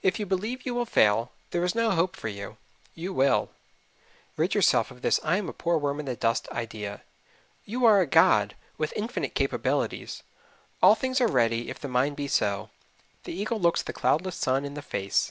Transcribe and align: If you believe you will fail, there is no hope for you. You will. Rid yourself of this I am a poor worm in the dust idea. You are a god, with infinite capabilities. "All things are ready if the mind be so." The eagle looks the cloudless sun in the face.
If 0.00 0.18
you 0.18 0.24
believe 0.24 0.64
you 0.64 0.74
will 0.74 0.86
fail, 0.86 1.32
there 1.50 1.62
is 1.62 1.74
no 1.74 1.90
hope 1.90 2.16
for 2.16 2.28
you. 2.28 2.56
You 2.94 3.12
will. 3.12 3.50
Rid 4.38 4.54
yourself 4.54 4.90
of 4.90 5.02
this 5.02 5.20
I 5.22 5.36
am 5.36 5.50
a 5.50 5.52
poor 5.52 5.76
worm 5.76 6.00
in 6.00 6.06
the 6.06 6.16
dust 6.16 6.48
idea. 6.50 7.02
You 7.66 7.84
are 7.84 8.00
a 8.00 8.06
god, 8.06 8.56
with 8.78 8.94
infinite 8.96 9.34
capabilities. 9.34 10.22
"All 10.82 10.94
things 10.94 11.20
are 11.20 11.28
ready 11.28 11.68
if 11.68 11.78
the 11.78 11.88
mind 11.88 12.16
be 12.16 12.26
so." 12.26 12.70
The 13.24 13.34
eagle 13.34 13.60
looks 13.60 13.82
the 13.82 13.92
cloudless 13.92 14.36
sun 14.36 14.64
in 14.64 14.72
the 14.72 14.80
face. 14.80 15.30